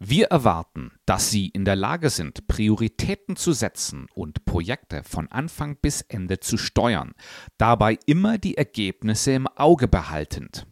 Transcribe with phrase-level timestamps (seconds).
[0.00, 5.76] Wir erwarten, dass Sie in der Lage sind, Prioritäten zu setzen und Projekte von Anfang
[5.80, 7.12] bis Ende zu steuern,
[7.58, 10.66] dabei immer die Ergebnisse im Auge behaltend.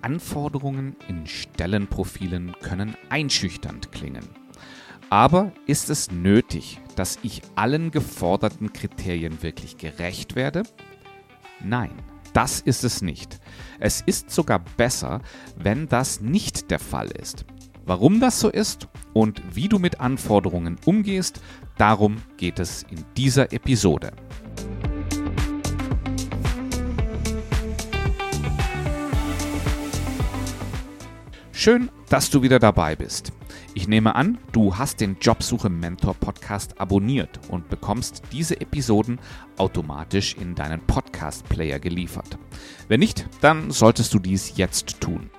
[0.00, 4.26] Anforderungen in Stellenprofilen können einschüchternd klingen.
[5.10, 10.62] Aber ist es nötig, dass ich allen geforderten Kriterien wirklich gerecht werde?
[11.60, 11.92] Nein.
[12.38, 13.40] Das ist es nicht.
[13.80, 15.22] Es ist sogar besser,
[15.56, 17.44] wenn das nicht der Fall ist.
[17.84, 21.40] Warum das so ist und wie du mit Anforderungen umgehst,
[21.78, 24.12] darum geht es in dieser Episode.
[31.50, 33.32] Schön, dass du wieder dabei bist.
[33.78, 39.20] Ich nehme an, du hast den Jobsuche Mentor Podcast abonniert und bekommst diese Episoden
[39.56, 42.38] automatisch in deinen Podcast Player geliefert.
[42.88, 45.30] Wenn nicht, dann solltest du dies jetzt tun.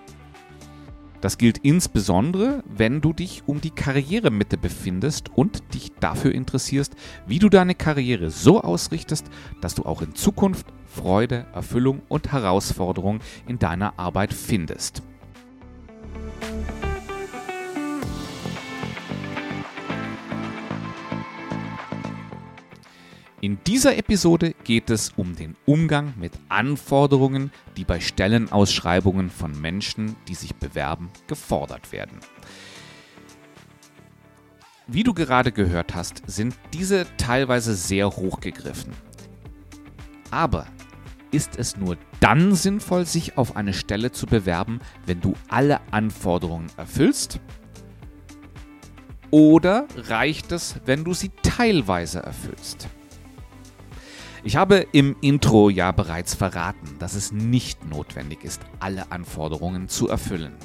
[1.20, 6.96] Das gilt insbesondere, wenn du dich um die Karrieremitte befindest und dich dafür interessierst,
[7.28, 9.26] wie du deine Karriere so ausrichtest,
[9.60, 15.04] dass du auch in Zukunft Freude, Erfüllung und Herausforderung in deiner Arbeit findest.
[23.42, 30.18] In dieser Episode geht es um den Umgang mit Anforderungen, die bei Stellenausschreibungen von Menschen,
[30.28, 32.20] die sich bewerben, gefordert werden.
[34.88, 38.92] Wie du gerade gehört hast, sind diese teilweise sehr hochgegriffen.
[40.32, 40.68] Aber
[41.32, 46.68] ist es nur dann sinnvoll, sich auf eine Stelle zu bewerben, wenn du alle Anforderungen
[46.76, 47.40] erfüllst?
[49.32, 52.90] Oder reicht es, wenn du sie teilweise erfüllst?
[54.44, 60.08] Ich habe im Intro ja bereits verraten, dass es nicht notwendig ist, alle Anforderungen zu
[60.08, 60.56] erfüllen.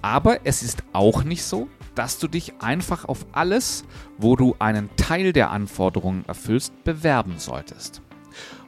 [0.00, 3.84] Aber es ist auch nicht so, dass du dich einfach auf alles,
[4.18, 8.02] wo du einen Teil der Anforderungen erfüllst, bewerben solltest.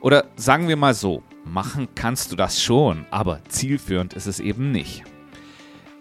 [0.00, 4.72] Oder sagen wir mal so, machen kannst du das schon, aber zielführend ist es eben
[4.72, 5.04] nicht.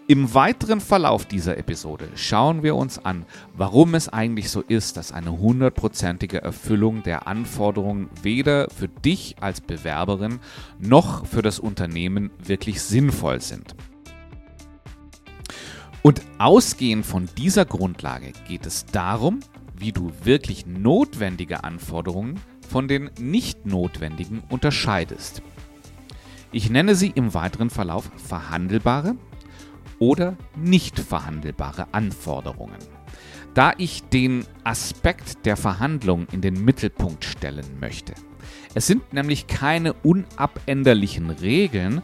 [0.08, 5.10] Im weiteren Verlauf dieser Episode schauen wir uns an, warum es eigentlich so ist, dass
[5.10, 10.38] eine hundertprozentige Erfüllung der Anforderungen weder für dich als Bewerberin
[10.78, 13.74] noch für das Unternehmen wirklich sinnvoll sind.
[16.02, 19.40] Und ausgehend von dieser Grundlage geht es darum,
[19.76, 25.42] wie du wirklich notwendige Anforderungen von den nicht notwendigen unterscheidest.
[26.52, 29.16] Ich nenne sie im weiteren Verlauf verhandelbare
[29.98, 32.78] oder nicht verhandelbare Anforderungen.
[33.54, 38.14] Da ich den Aspekt der Verhandlung in den Mittelpunkt stellen möchte.
[38.74, 42.02] Es sind nämlich keine unabänderlichen Regeln,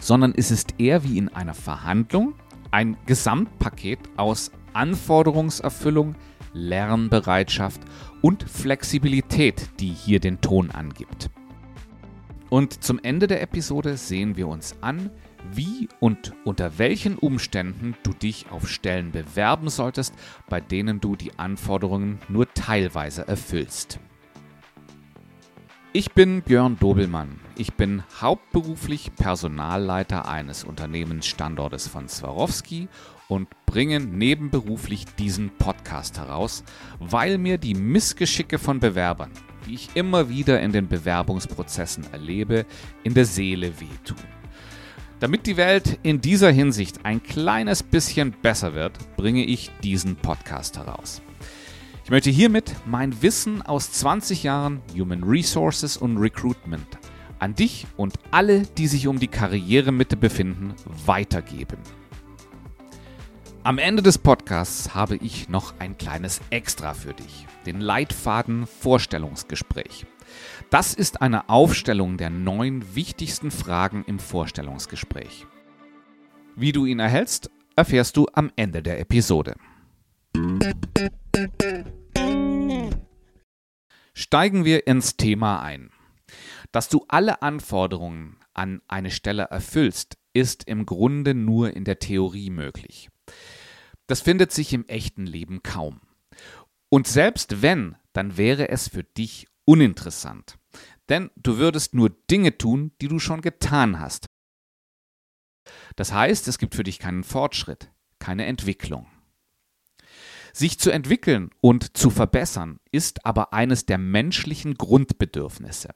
[0.00, 2.34] sondern es ist eher wie in einer Verhandlung
[2.72, 6.16] ein Gesamtpaket aus Anforderungserfüllung,
[6.54, 7.80] Lernbereitschaft
[8.20, 11.30] und Flexibilität, die hier den Ton angibt.
[12.50, 15.10] Und zum Ende der Episode sehen wir uns an,
[15.52, 20.14] wie und unter welchen Umständen du dich auf Stellen bewerben solltest,
[20.48, 23.98] bei denen du die Anforderungen nur teilweise erfüllst.
[25.94, 27.38] Ich bin Björn Dobelmann.
[27.54, 32.88] Ich bin hauptberuflich Personalleiter eines Unternehmensstandortes von Swarovski
[33.28, 36.64] und bringe nebenberuflich diesen Podcast heraus,
[36.98, 39.32] weil mir die Missgeschicke von Bewerbern,
[39.66, 42.64] die ich immer wieder in den Bewerbungsprozessen erlebe,
[43.04, 44.16] in der Seele wehtun.
[45.22, 50.76] Damit die Welt in dieser Hinsicht ein kleines bisschen besser wird, bringe ich diesen Podcast
[50.76, 51.22] heraus.
[52.02, 56.98] Ich möchte hiermit mein Wissen aus 20 Jahren Human Resources und Recruitment
[57.38, 60.74] an dich und alle, die sich um die Karrieremitte befinden,
[61.06, 61.78] weitergeben.
[63.62, 70.04] Am Ende des Podcasts habe ich noch ein kleines Extra für dich, den Leitfaden Vorstellungsgespräch.
[70.70, 75.46] Das ist eine Aufstellung der neun wichtigsten Fragen im Vorstellungsgespräch.
[76.56, 79.54] Wie du ihn erhältst, erfährst du am Ende der Episode.
[84.14, 85.90] Steigen wir ins Thema ein.
[86.70, 92.50] Dass du alle Anforderungen an eine Stelle erfüllst, ist im Grunde nur in der Theorie
[92.50, 93.10] möglich.
[94.06, 96.00] Das findet sich im echten Leben kaum.
[96.88, 100.58] Und selbst wenn, dann wäre es für dich uninteressant.
[101.08, 104.26] Denn du würdest nur Dinge tun, die du schon getan hast.
[105.96, 109.06] Das heißt, es gibt für dich keinen Fortschritt, keine Entwicklung.
[110.52, 115.90] Sich zu entwickeln und zu verbessern ist aber eines der menschlichen Grundbedürfnisse.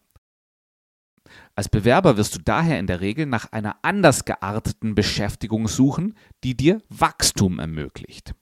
[1.55, 6.15] Als Bewerber wirst du daher in der Regel nach einer anders gearteten Beschäftigung suchen,
[6.45, 8.35] die dir Wachstum ermöglicht.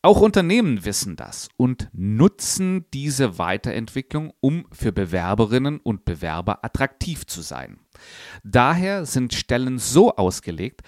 [0.00, 7.42] Auch Unternehmen wissen das und nutzen diese Weiterentwicklung, um für Bewerberinnen und Bewerber attraktiv zu
[7.42, 7.80] sein.
[8.44, 10.82] Daher sind Stellen so ausgelegt,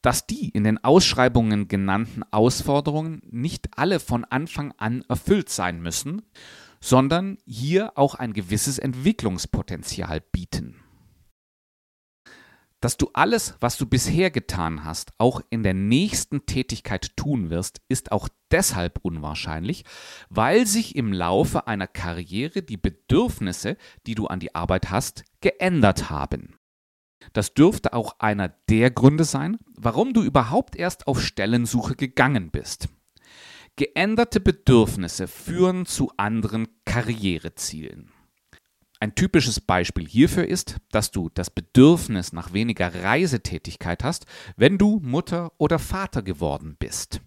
[0.00, 6.22] dass die in den Ausschreibungen genannten Ausforderungen nicht alle von Anfang an erfüllt sein müssen,
[6.80, 10.83] sondern hier auch ein gewisses Entwicklungspotenzial bieten.
[12.84, 17.80] Dass du alles, was du bisher getan hast, auch in der nächsten Tätigkeit tun wirst,
[17.88, 19.86] ist auch deshalb unwahrscheinlich,
[20.28, 26.10] weil sich im Laufe einer Karriere die Bedürfnisse, die du an die Arbeit hast, geändert
[26.10, 26.58] haben.
[27.32, 32.90] Das dürfte auch einer der Gründe sein, warum du überhaupt erst auf Stellensuche gegangen bist.
[33.76, 38.13] Geänderte Bedürfnisse führen zu anderen Karrierezielen.
[39.04, 44.24] Ein typisches Beispiel hierfür ist, dass du das Bedürfnis nach weniger Reisetätigkeit hast,
[44.56, 47.20] wenn du Mutter oder Vater geworden bist.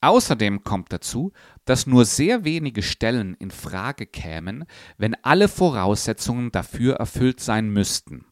[0.00, 1.32] Außerdem kommt dazu,
[1.64, 4.64] dass nur sehr wenige Stellen in Frage kämen,
[4.96, 8.24] wenn alle Voraussetzungen dafür erfüllt sein müssten.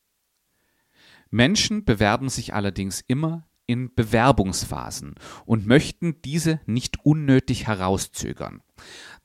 [1.30, 8.62] Menschen bewerben sich allerdings immer in Bewerbungsphasen und möchten diese nicht unnötig herauszögern.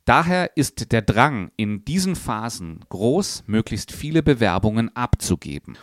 [0.05, 5.77] Daher ist der Drang in diesen Phasen groß, möglichst viele Bewerbungen abzugeben.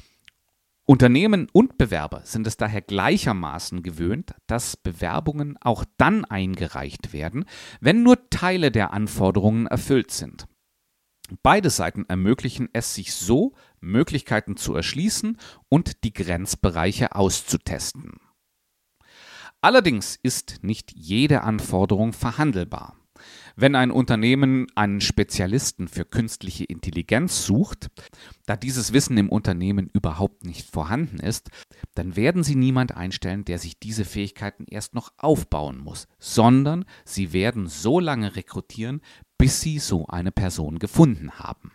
[0.89, 7.45] Unternehmen und Bewerber sind es daher gleichermaßen gewöhnt, dass Bewerbungen auch dann eingereicht werden,
[7.81, 10.47] wenn nur Teile der Anforderungen erfüllt sind.
[11.43, 18.21] Beide Seiten ermöglichen es sich so, Möglichkeiten zu erschließen und die Grenzbereiche auszutesten.
[19.61, 22.97] Allerdings ist nicht jede Anforderung verhandelbar.
[23.59, 27.89] Wenn ein Unternehmen einen Spezialisten für künstliche Intelligenz sucht,
[28.45, 31.49] da dieses Wissen im Unternehmen überhaupt nicht vorhanden ist,
[31.95, 37.33] dann werden sie niemand einstellen, der sich diese Fähigkeiten erst noch aufbauen muss, sondern sie
[37.33, 39.01] werden so lange rekrutieren,
[39.39, 41.73] bis sie so eine Person gefunden haben.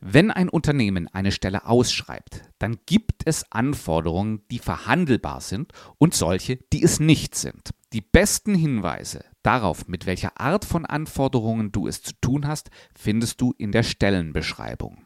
[0.00, 6.56] Wenn ein Unternehmen eine Stelle ausschreibt, dann gibt es Anforderungen, die verhandelbar sind und solche,
[6.56, 7.70] die es nicht sind.
[7.92, 13.40] Die besten Hinweise darauf, mit welcher Art von Anforderungen du es zu tun hast, findest
[13.40, 15.04] du in der Stellenbeschreibung.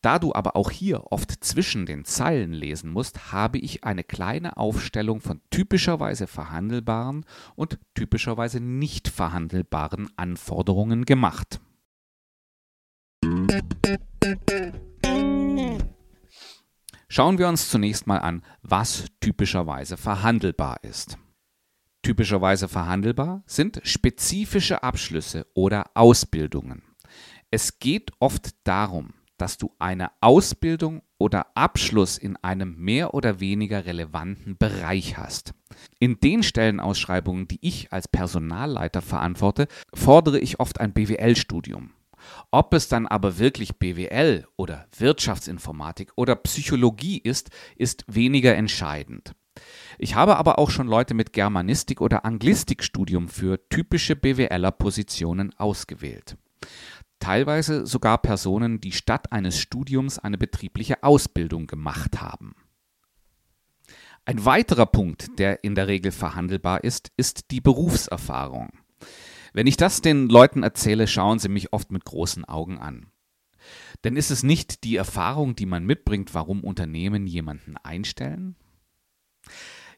[0.00, 4.56] Da du aber auch hier oft zwischen den Zeilen lesen musst, habe ich eine kleine
[4.56, 7.24] Aufstellung von typischerweise verhandelbaren
[7.56, 11.60] und typischerweise nicht verhandelbaren Anforderungen gemacht.
[17.08, 21.18] Schauen wir uns zunächst mal an, was typischerweise verhandelbar ist.
[22.02, 26.82] Typischerweise verhandelbar sind spezifische Abschlüsse oder Ausbildungen.
[27.50, 33.86] Es geht oft darum, dass du eine Ausbildung oder Abschluss in einem mehr oder weniger
[33.86, 35.54] relevanten Bereich hast.
[35.98, 41.92] In den Stellenausschreibungen, die ich als Personalleiter verantworte, fordere ich oft ein BWL-Studium.
[42.50, 49.34] Ob es dann aber wirklich BWL oder Wirtschaftsinformatik oder Psychologie ist, ist weniger entscheidend.
[49.98, 56.36] Ich habe aber auch schon Leute mit Germanistik oder Anglistikstudium für typische BWLer-Positionen ausgewählt.
[57.18, 62.54] Teilweise sogar Personen, die statt eines Studiums eine betriebliche Ausbildung gemacht haben.
[64.24, 68.70] Ein weiterer Punkt, der in der Regel verhandelbar ist, ist die Berufserfahrung.
[69.52, 73.10] Wenn ich das den Leuten erzähle, schauen sie mich oft mit großen Augen an.
[74.04, 78.56] Denn ist es nicht die Erfahrung, die man mitbringt, warum Unternehmen jemanden einstellen?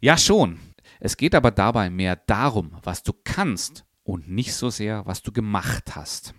[0.01, 0.59] Ja schon.
[1.01, 5.33] Es geht aber dabei mehr darum, was du kannst und nicht so sehr, was du
[5.33, 6.35] gemacht hast.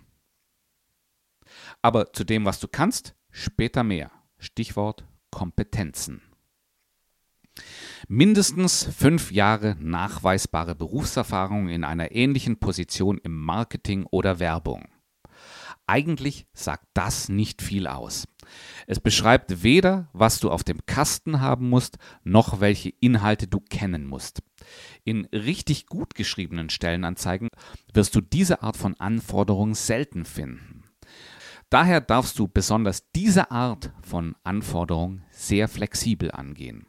[1.80, 4.10] Aber zu dem, was du kannst, später mehr.
[4.38, 6.20] Stichwort Kompetenzen
[8.08, 14.88] mindestens fünf Jahre nachweisbare Berufserfahrung in einer ähnlichen Position im Marketing oder Werbung.
[15.86, 18.26] Eigentlich sagt das nicht viel aus.
[18.86, 24.06] Es beschreibt weder, was du auf dem Kasten haben musst, noch welche Inhalte du kennen
[24.06, 24.42] musst.
[25.04, 27.48] In richtig gut geschriebenen Stellenanzeigen
[27.92, 30.84] wirst du diese Art von Anforderungen selten finden.
[31.68, 36.86] Daher darfst du besonders diese Art von Anforderung sehr flexibel angehen.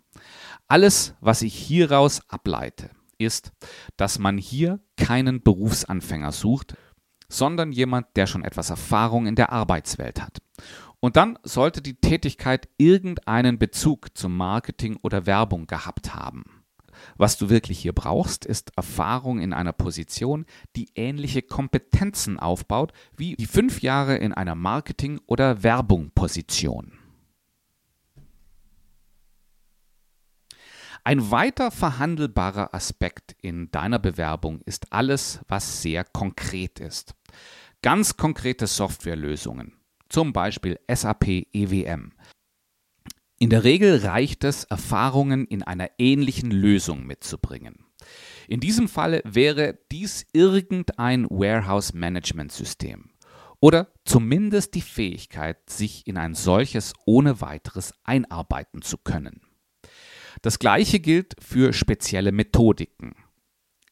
[0.67, 3.51] Alles, was ich hieraus ableite, ist,
[3.97, 6.75] dass man hier keinen Berufsanfänger sucht,
[7.29, 10.39] sondern jemand, der schon etwas Erfahrung in der Arbeitswelt hat.
[10.99, 16.43] Und dann sollte die Tätigkeit irgendeinen Bezug zum Marketing oder Werbung gehabt haben.
[17.17, 20.45] was du wirklich hier brauchst, ist Erfahrung in einer Position,
[20.77, 26.93] die ähnliche Kompetenzen aufbaut wie die fünf Jahre in einer Marketing- oder Werbung-Position.
[31.07, 37.13] Ein weiter verhandelbarer Aspekt in deiner Bewerbung ist alles, was sehr konkret ist.
[37.83, 39.73] Ganz konkrete Softwarelösungen,
[40.09, 42.11] zum Beispiel SAP EWM.
[43.37, 47.85] In der Regel reicht es, Erfahrungen in einer ähnlichen Lösung mitzubringen.
[48.47, 53.11] In diesem Fall wäre dies irgendein Warehouse-Management-System
[53.59, 59.41] oder zumindest die Fähigkeit, sich in ein solches ohne weiteres einarbeiten zu können.
[60.45, 63.15] Das gleiche gilt für spezielle Methodiken.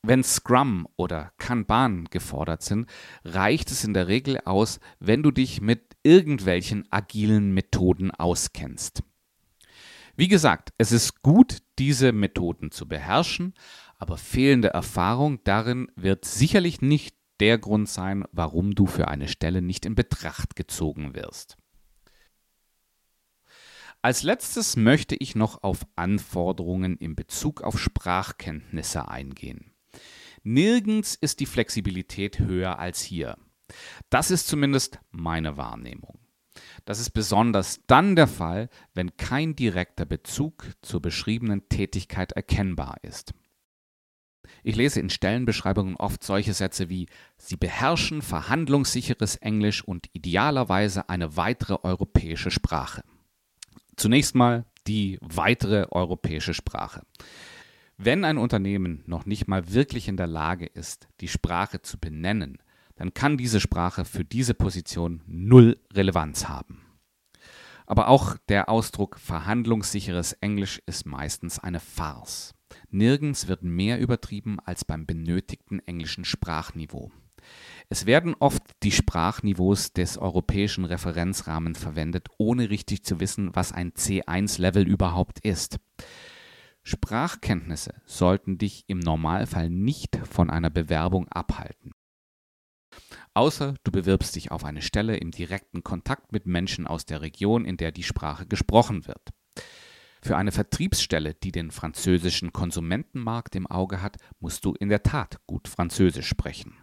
[0.04, 2.88] Wenn Scrum oder Kanban gefordert sind,
[3.26, 9.02] reicht es in der Regel aus, wenn du dich mit irgendwelchen agilen Methoden auskennst.
[10.16, 13.56] Wie gesagt, es ist gut, diese Methoden zu beherrschen,
[13.98, 19.64] aber fehlende Erfahrung darin wird sicherlich nicht der Grund sein, warum du für eine Stelle
[19.64, 21.58] nicht in Betracht gezogen wirst.
[24.06, 29.72] Als letztes möchte ich noch auf Anforderungen in Bezug auf Sprachkenntnisse eingehen.
[30.44, 33.38] Nirgends ist die Flexibilität höher als hier.
[34.10, 36.20] Das ist zumindest meine Wahrnehmung.
[36.84, 43.34] Das ist besonders dann der Fall, wenn kein direkter Bezug zur beschriebenen Tätigkeit erkennbar ist.
[44.64, 47.08] Ich lese in Stellenbeschreibungen oft solche Sätze wie
[47.38, 53.04] Sie beherrschen verhandlungssicheres Englisch und idealerweise eine weitere europäische Sprache.
[53.96, 57.02] Zunächst mal die weitere europäische Sprache.
[57.98, 62.58] Wenn ein Unternehmen noch nicht mal wirklich in der Lage ist, die Sprache zu benennen,
[62.96, 66.82] dann kann diese Sprache für diese Position null Relevanz haben.
[67.86, 72.54] Aber auch der Ausdruck verhandlungssicheres Englisch ist meistens eine Farce.
[72.90, 77.12] Nirgends wird mehr übertrieben als beim benötigten englischen Sprachniveau.
[77.90, 83.92] Es werden oft die Sprachniveaus des europäischen Referenzrahmens verwendet, ohne richtig zu wissen, was ein
[83.92, 85.80] C1-Level überhaupt ist.
[86.84, 91.92] Sprachkenntnisse sollten dich im Normalfall nicht von einer Bewerbung abhalten.
[93.34, 97.66] Außer du bewirbst dich auf eine Stelle im direkten Kontakt mit Menschen aus der Region,
[97.66, 99.30] in der die Sprache gesprochen wird.
[100.22, 105.40] Für eine Vertriebsstelle, die den französischen Konsumentenmarkt im Auge hat, musst du in der Tat
[105.48, 106.78] gut Französisch sprechen.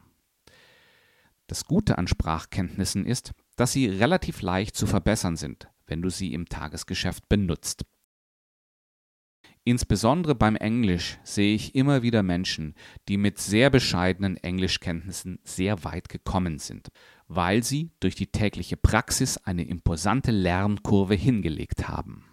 [1.50, 6.32] Das Gute an Sprachkenntnissen ist, dass sie relativ leicht zu verbessern sind, wenn du sie
[6.32, 7.84] im Tagesgeschäft benutzt.
[9.64, 12.76] Insbesondere beim Englisch sehe ich immer wieder Menschen,
[13.08, 16.90] die mit sehr bescheidenen Englischkenntnissen sehr weit gekommen sind,
[17.26, 22.26] weil sie durch die tägliche Praxis eine imposante Lernkurve hingelegt haben.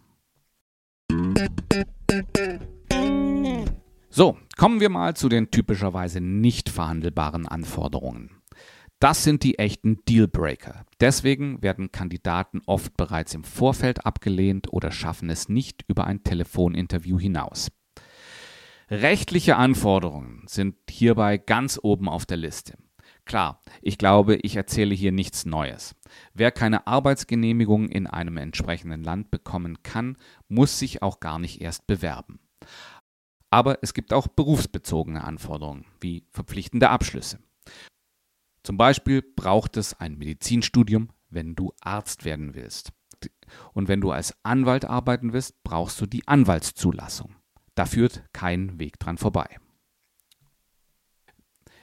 [4.11, 8.36] So, kommen wir mal zu den typischerweise nicht verhandelbaren Anforderungen.
[8.99, 10.83] Das sind die echten Dealbreaker.
[10.99, 17.19] Deswegen werden Kandidaten oft bereits im Vorfeld abgelehnt oder schaffen es nicht über ein Telefoninterview
[17.19, 17.69] hinaus.
[18.89, 22.73] Rechtliche Anforderungen sind hierbei ganz oben auf der Liste.
[23.25, 25.93] Klar, ich glaube, ich erzähle hier nichts Neues.
[26.33, 31.85] Wer keine Arbeitsgenehmigung in einem entsprechenden Land bekommen kann, muss sich auch gar nicht erst
[31.85, 32.39] bewerben.
[33.51, 37.39] Aber es gibt auch berufsbezogene Anforderungen, wie verpflichtende Abschlüsse.
[38.67, 42.91] Zum Beispiel braucht es ein Medizinstudium, wenn du Arzt werden willst.
[43.71, 47.33] Und wenn du als Anwalt arbeiten willst, brauchst du die Anwaltszulassung.
[47.75, 49.47] Da führt kein Weg dran vorbei.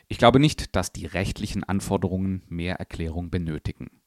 [0.09, 4.03] Ich glaube nicht, dass die rechtlichen Anforderungen mehr Erklärung benötigen.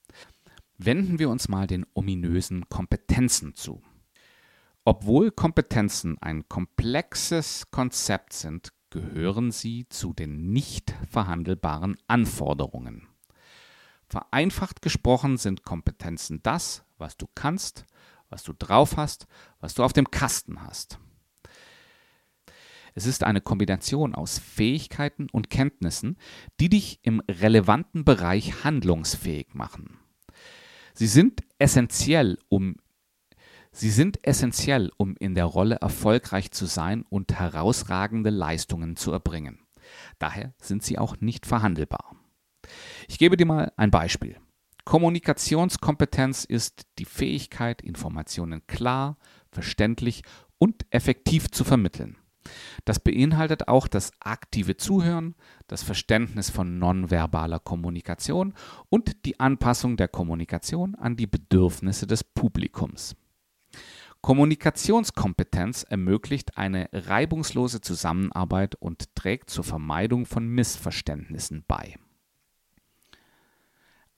[0.78, 3.82] Wenden wir uns mal den ominösen Kompetenzen zu.
[4.86, 13.08] Obwohl Kompetenzen ein komplexes Konzept sind, gehören sie zu den nicht verhandelbaren Anforderungen.
[14.08, 17.86] Vereinfacht gesprochen sind Kompetenzen das, was du kannst,
[18.30, 19.28] was du drauf hast,
[19.60, 21.00] was du auf dem Kasten hast.
[22.96, 26.18] Es ist eine Kombination aus Fähigkeiten und Kenntnissen,
[26.60, 30.00] die dich im relevanten Bereich handlungsfähig machen.
[30.96, 32.78] Sie sind essentiell, um
[33.78, 39.60] Sie sind essentiell, um in der Rolle erfolgreich zu sein und herausragende Leistungen zu erbringen.
[40.18, 42.16] Daher sind sie auch nicht verhandelbar.
[43.08, 44.40] Ich gebe dir mal ein Beispiel.
[44.84, 49.16] Kommunikationskompetenz ist die Fähigkeit, Informationen klar,
[49.52, 50.24] verständlich
[50.58, 52.18] und effektiv zu vermitteln.
[52.84, 55.36] Das beinhaltet auch das aktive Zuhören,
[55.68, 58.56] das Verständnis von nonverbaler Kommunikation
[58.90, 63.16] und die Anpassung der Kommunikation an die Bedürfnisse des Publikums.
[64.22, 71.96] Kommunikationskompetenz ermöglicht eine reibungslose Zusammenarbeit und trägt zur Vermeidung von Missverständnissen bei.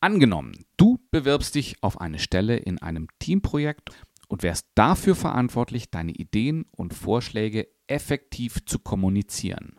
[0.02, 3.90] Angenommen, du bewirbst dich auf eine Stelle in einem Teamprojekt
[4.30, 9.76] und wärst dafür verantwortlich, deine Ideen und Vorschläge effektiv zu kommunizieren.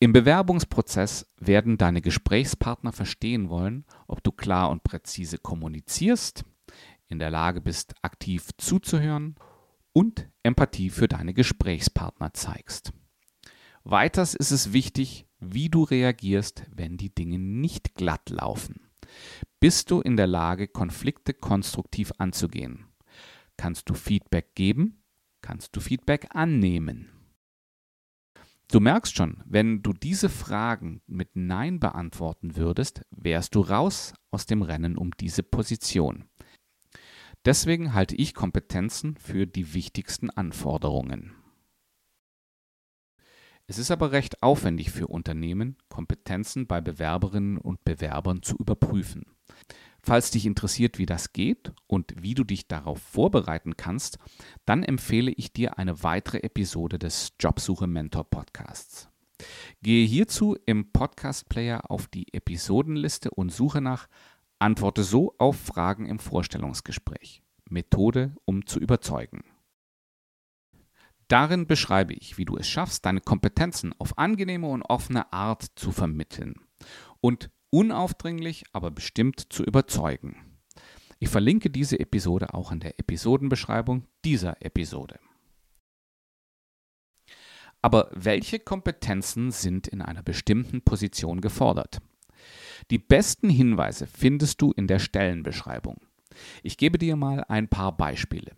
[0.00, 6.44] Im Bewerbungsprozess werden deine Gesprächspartner verstehen wollen, ob du klar und präzise kommunizierst,
[7.10, 9.34] in der Lage bist, aktiv zuzuhören
[9.92, 12.92] und Empathie für deine Gesprächspartner zeigst.
[13.84, 18.90] Weiters ist es wichtig, wie du reagierst, wenn die Dinge nicht glatt laufen.
[19.58, 22.86] Bist du in der Lage, Konflikte konstruktiv anzugehen?
[23.56, 25.02] Kannst du Feedback geben?
[25.42, 27.10] Kannst du Feedback annehmen?
[28.70, 34.46] Du merkst schon, wenn du diese Fragen mit Nein beantworten würdest, wärst du raus aus
[34.46, 36.26] dem Rennen um diese Position.
[37.44, 41.32] Deswegen halte ich Kompetenzen für die wichtigsten Anforderungen.
[43.66, 49.24] Es ist aber recht aufwendig für Unternehmen, Kompetenzen bei Bewerberinnen und Bewerbern zu überprüfen.
[50.02, 54.18] Falls dich interessiert, wie das geht und wie du dich darauf vorbereiten kannst,
[54.64, 59.08] dann empfehle ich dir eine weitere Episode des Jobsuche Mentor Podcasts.
[59.82, 64.08] Gehe hierzu im Podcast Player auf die Episodenliste und suche nach
[64.60, 67.42] Antworte so auf Fragen im Vorstellungsgespräch.
[67.68, 69.44] Methode, um zu überzeugen.
[71.28, 75.92] Darin beschreibe ich, wie du es schaffst, deine Kompetenzen auf angenehme und offene Art zu
[75.92, 76.54] vermitteln
[77.20, 80.58] und unaufdringlich, aber bestimmt zu überzeugen.
[81.20, 85.20] Ich verlinke diese Episode auch in der Episodenbeschreibung dieser Episode.
[87.82, 92.00] Aber welche Kompetenzen sind in einer bestimmten Position gefordert?
[92.90, 95.98] Die besten Hinweise findest du in der Stellenbeschreibung.
[96.62, 98.52] Ich gebe dir mal ein paar Beispiele.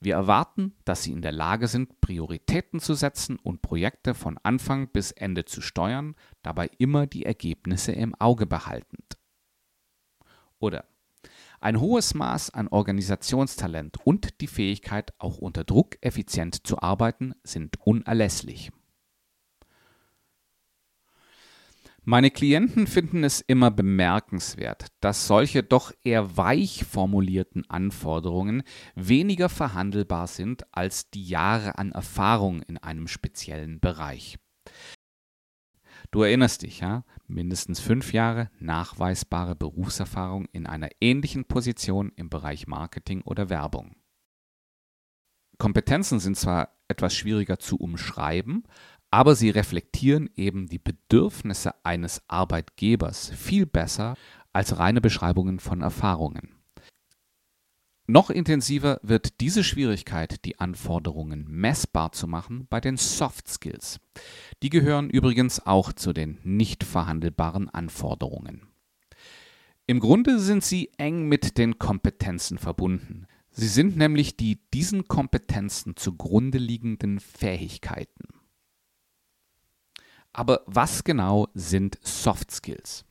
[0.00, 4.88] Wir erwarten, dass Sie in der Lage sind, Prioritäten zu setzen und Projekte von Anfang
[4.88, 9.16] bis Ende zu steuern, dabei immer die Ergebnisse im Auge behaltend.
[10.58, 10.86] Oder
[11.60, 17.76] ein hohes Maß an Organisationstalent und die Fähigkeit, auch unter Druck effizient zu arbeiten, sind
[17.86, 18.72] unerlässlich.
[22.04, 28.64] Meine Klienten finden es immer bemerkenswert, dass solche doch eher weich formulierten Anforderungen
[28.96, 34.38] weniger verhandelbar sind als die Jahre an Erfahrung in einem speziellen Bereich.
[36.10, 37.04] Du erinnerst dich, ja?
[37.28, 43.94] Mindestens fünf Jahre nachweisbare Berufserfahrung in einer ähnlichen Position im Bereich Marketing oder Werbung.
[45.56, 48.64] Kompetenzen sind zwar etwas schwieriger zu umschreiben,
[49.12, 54.16] aber sie reflektieren eben die Bedürfnisse eines Arbeitgebers viel besser
[54.54, 56.56] als reine Beschreibungen von Erfahrungen.
[58.06, 64.00] Noch intensiver wird diese Schwierigkeit, die Anforderungen messbar zu machen, bei den Soft Skills.
[64.62, 68.66] Die gehören übrigens auch zu den nicht verhandelbaren Anforderungen.
[69.86, 73.26] Im Grunde sind sie eng mit den Kompetenzen verbunden.
[73.50, 78.41] Sie sind nämlich die diesen Kompetenzen zugrunde liegenden Fähigkeiten.
[80.32, 83.04] Aber was genau sind Soft Skills?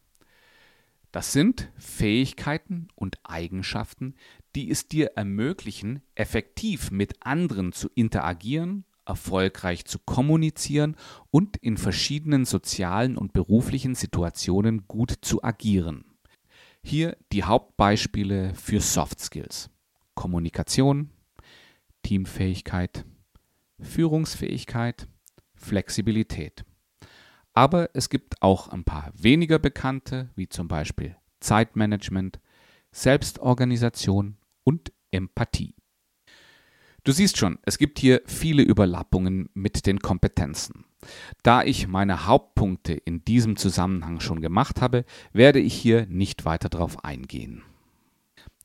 [1.11, 4.15] Das sind Fähigkeiten und Eigenschaften,
[4.55, 10.95] die es dir ermöglichen, effektiv mit anderen zu interagieren, erfolgreich zu kommunizieren
[11.29, 16.05] und in verschiedenen sozialen und beruflichen Situationen gut zu agieren.
[16.81, 19.69] Hier die Hauptbeispiele für Soft Skills.
[20.15, 21.09] Kommunikation,
[22.03, 23.05] Teamfähigkeit,
[23.79, 25.07] Führungsfähigkeit,
[25.55, 26.65] Flexibilität.
[27.53, 32.39] Aber es gibt auch ein paar weniger bekannte, wie zum Beispiel Zeitmanagement,
[32.91, 35.75] Selbstorganisation und Empathie.
[37.03, 40.85] Du siehst schon, es gibt hier viele Überlappungen mit den Kompetenzen.
[41.41, 46.69] Da ich meine Hauptpunkte in diesem Zusammenhang schon gemacht habe, werde ich hier nicht weiter
[46.69, 47.63] darauf eingehen.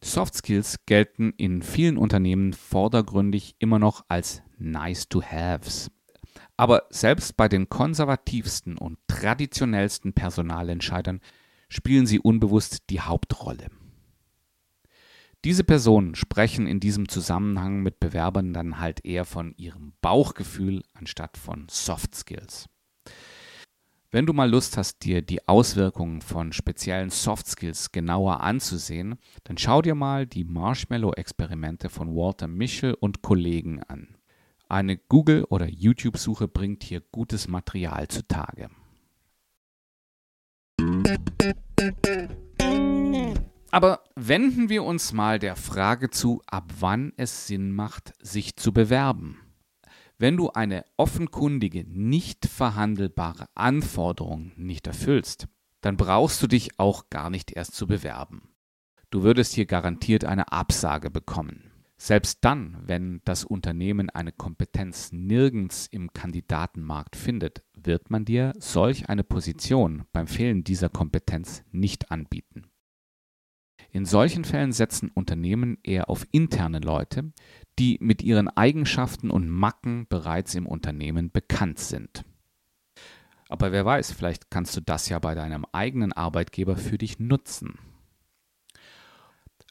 [0.03, 5.90] Soft Skills gelten in vielen Unternehmen vordergründig immer noch als nice to haves.
[6.57, 11.21] Aber selbst bei den konservativsten und traditionellsten Personalentscheidern
[11.69, 13.69] spielen sie unbewusst die Hauptrolle.
[15.45, 21.37] Diese Personen sprechen in diesem Zusammenhang mit Bewerbern dann halt eher von ihrem Bauchgefühl anstatt
[21.37, 22.69] von Soft Skills.
[24.11, 29.59] Wenn du mal Lust hast, dir die Auswirkungen von speziellen Soft Skills genauer anzusehen, dann
[29.59, 34.15] schau dir mal die Marshmallow-Experimente von Walter Mischel und Kollegen an.
[34.68, 38.68] Eine Google- oder YouTube-Suche bringt hier gutes Material zutage.
[43.70, 48.72] Aber wenden wir uns mal der Frage zu, ab wann es Sinn macht, sich zu
[48.72, 49.40] bewerben.
[50.18, 55.46] Wenn du eine offenkundige, nicht verhandelbare Anforderung nicht erfüllst,
[55.83, 58.48] dann brauchst du dich auch gar nicht erst zu bewerben.
[59.11, 61.70] Du würdest hier garantiert eine Absage bekommen.
[61.98, 69.09] Selbst dann, wenn das Unternehmen eine Kompetenz nirgends im Kandidatenmarkt findet, wird man dir solch
[69.09, 72.70] eine Position beim Fehlen dieser Kompetenz nicht anbieten.
[73.90, 77.32] In solchen Fällen setzen Unternehmen eher auf interne Leute,
[77.78, 82.24] die mit ihren Eigenschaften und Macken bereits im Unternehmen bekannt sind.
[83.48, 87.78] Aber wer weiß, vielleicht kannst du das ja bei deinem eigenen Arbeitgeber für dich nutzen.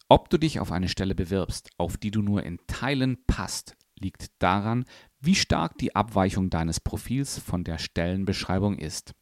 [0.08, 4.28] Ob du dich auf eine Stelle bewirbst, auf die du nur in Teilen passt, liegt
[4.40, 4.86] daran,
[5.20, 9.14] wie stark die Abweichung deines Profils von der Stellenbeschreibung ist.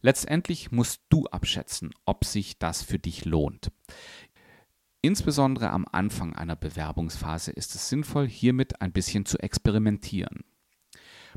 [0.00, 3.70] Letztendlich musst du abschätzen, ob sich das für dich lohnt.
[5.00, 10.44] Insbesondere am Anfang einer Bewerbungsphase ist es sinnvoll, hiermit ein bisschen zu experimentieren.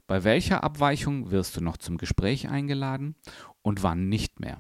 [0.08, 3.15] Bei welcher Abweichung wirst du noch zum Gespräch eingeladen
[3.62, 4.60] und wann nicht mehr?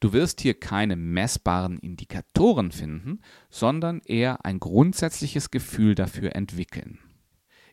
[0.00, 6.98] Du wirst hier keine messbaren Indikatoren finden, sondern eher ein grundsätzliches Gefühl dafür entwickeln.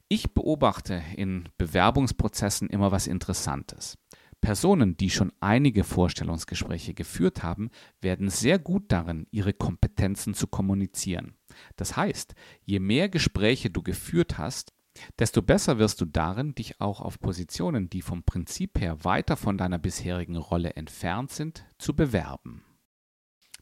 [0.08, 3.98] Ich beobachte in Bewerbungsprozessen immer was Interessantes.
[4.46, 11.34] Personen, die schon einige Vorstellungsgespräche geführt haben, werden sehr gut darin, ihre Kompetenzen zu kommunizieren.
[11.78, 14.75] Das heißt, je mehr Gespräche du geführt hast,
[15.20, 19.58] desto besser wirst du darin, dich auch auf Positionen, die vom Prinzip her weiter von
[19.58, 22.64] deiner bisherigen Rolle entfernt sind, zu bewerben.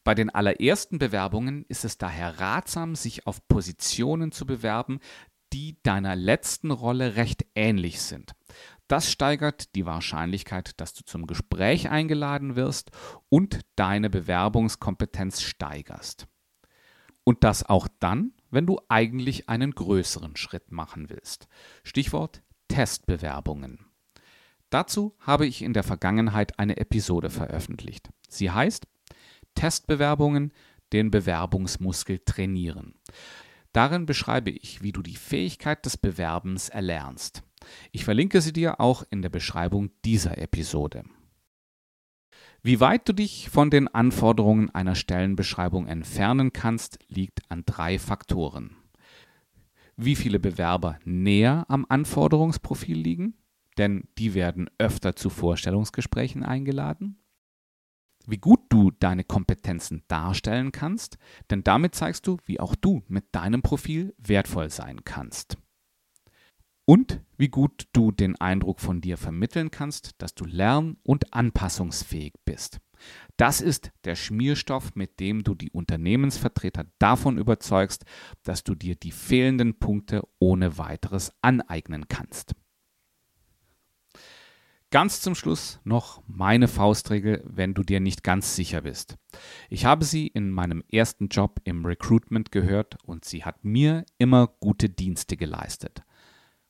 [0.04, 5.00] Bei den allerersten Bewerbungen ist es daher ratsam, sich auf Positionen zu bewerben,
[5.54, 8.32] die deiner letzten Rolle recht ähnlich sind.
[8.86, 12.90] Das steigert die Wahrscheinlichkeit, dass du zum Gespräch eingeladen wirst
[13.30, 16.26] und deine Bewerbungskompetenz steigerst.
[17.24, 21.48] Und das auch dann, wenn du eigentlich einen größeren Schritt machen willst.
[21.82, 23.86] Stichwort Testbewerbungen.
[24.70, 28.08] Dazu habe ich in der Vergangenheit eine Episode veröffentlicht.
[28.28, 28.86] Sie heißt
[29.54, 30.52] Testbewerbungen,
[30.92, 32.94] den Bewerbungsmuskel trainieren.
[33.72, 37.42] Darin beschreibe ich, wie du die Fähigkeit des Bewerbens erlernst.
[37.92, 41.04] Ich verlinke sie dir auch in der Beschreibung dieser Episode.
[42.66, 48.74] Wie weit du dich von den Anforderungen einer Stellenbeschreibung entfernen kannst, liegt an drei Faktoren.
[49.98, 53.34] Wie viele Bewerber näher am Anforderungsprofil liegen,
[53.76, 57.18] denn die werden öfter zu Vorstellungsgesprächen eingeladen.
[58.26, 61.18] Wie gut du deine Kompetenzen darstellen kannst,
[61.50, 65.58] denn damit zeigst du, wie auch du mit deinem Profil wertvoll sein kannst
[66.86, 72.34] und wie gut du den Eindruck von dir vermitteln kannst, dass du lern- und anpassungsfähig
[72.44, 72.80] bist.
[73.36, 78.04] Das ist der Schmierstoff, mit dem du die Unternehmensvertreter davon überzeugst,
[78.42, 82.54] dass du dir die fehlenden Punkte ohne weiteres aneignen kannst.
[84.90, 89.16] Ganz zum Schluss noch meine Faustregel, wenn du dir nicht ganz sicher bist.
[89.68, 94.46] Ich habe sie in meinem ersten Job im Recruitment gehört und sie hat mir immer
[94.60, 96.04] gute Dienste geleistet.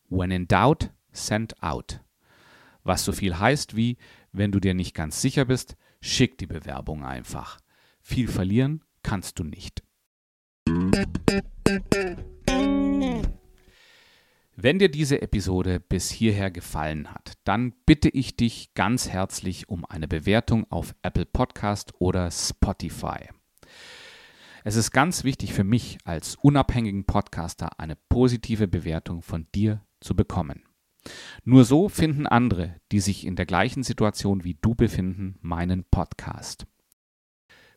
[0.08, 2.00] When in doubt, send out.
[2.82, 3.96] Was so viel heißt wie,
[4.32, 7.58] wenn du dir nicht ganz sicher bist, schick die Bewerbung einfach.
[8.00, 9.82] Viel verlieren kannst du nicht.
[14.56, 19.84] Wenn dir diese Episode bis hierher gefallen hat, dann bitte ich dich ganz herzlich um
[19.84, 23.28] eine Bewertung auf Apple Podcast oder Spotify.
[24.62, 30.14] Es ist ganz wichtig für mich als unabhängigen Podcaster eine positive Bewertung von dir zu
[30.14, 30.62] bekommen.
[31.44, 36.66] Nur so finden andere, die sich in der gleichen Situation wie du befinden, meinen Podcast.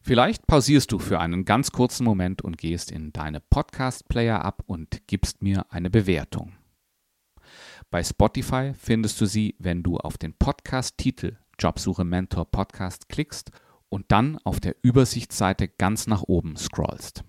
[0.01, 5.05] Vielleicht pausierst du für einen ganz kurzen Moment und gehst in deine Podcast-Player ab und
[5.07, 6.53] gibst mir eine Bewertung.
[7.89, 13.51] Bei Spotify findest du sie, wenn du auf den Podcast-Titel Jobsuche Mentor Podcast klickst
[13.89, 17.23] und dann auf der Übersichtsseite ganz nach oben scrollst.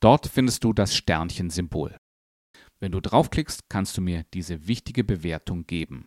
[0.00, 1.96] Dort findest du das Sternchen-Symbol.
[2.80, 6.06] Wenn du draufklickst, kannst du mir diese wichtige Bewertung geben.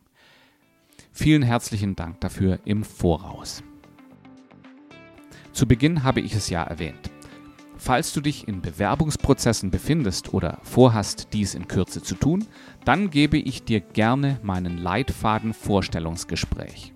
[1.12, 3.62] Vielen herzlichen Dank dafür im Voraus.
[5.51, 7.12] Zu Beginn habe ich es ja erwähnt.
[7.75, 12.45] Falls du dich in Bewerbungsprozessen befindest oder vorhast, dies in Kürze zu tun,
[12.86, 16.93] dann gebe ich dir gerne meinen Leitfaden Vorstellungsgespräch.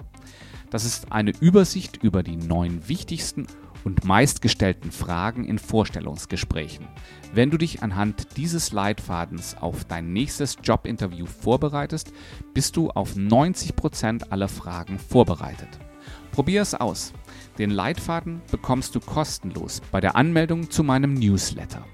[0.69, 3.47] Das ist eine Übersicht über die neun wichtigsten
[3.85, 6.87] und meistgestellten Fragen in Vorstellungsgesprächen.
[7.33, 12.11] Wenn du dich anhand dieses Leitfadens auf dein nächstes Jobinterview vorbereitest,
[12.53, 15.69] bist du auf 90% aller Fragen vorbereitet.
[16.31, 17.13] Probier es aus.
[17.57, 21.85] Den Leitfaden bekommst du kostenlos bei der Anmeldung zu meinem Newsletter.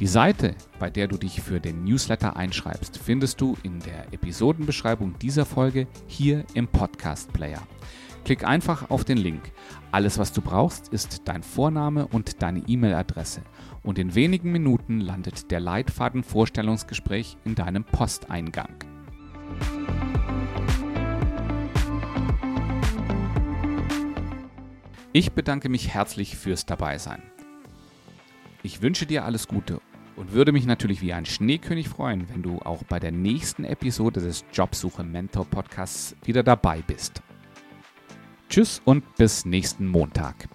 [0.00, 5.16] Die Seite, bei der du dich für den Newsletter einschreibst, findest du in der Episodenbeschreibung
[5.20, 7.62] dieser Folge hier im Podcast Player.
[8.24, 9.52] Klick einfach auf den Link.
[9.92, 13.42] Alles, was du brauchst, ist dein Vorname und deine E-Mail-Adresse.
[13.82, 18.76] Und in wenigen Minuten landet der Leitfaden-Vorstellungsgespräch in deinem Posteingang.
[25.12, 27.22] Ich bedanke mich herzlich fürs Dabeisein.
[28.62, 29.82] Ich wünsche dir alles Gute
[30.16, 34.20] und würde mich natürlich wie ein Schneekönig freuen, wenn du auch bei der nächsten Episode
[34.20, 37.22] des Jobsuche Mentor Podcasts wieder dabei bist.
[38.54, 40.48] Tschüss und bis nächsten Montag.